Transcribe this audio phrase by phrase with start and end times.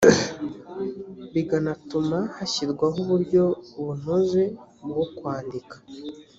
[1.33, 3.43] biganatuma hashyirwaho uburyo
[3.83, 4.43] bunoze
[4.89, 5.75] bwo kwandika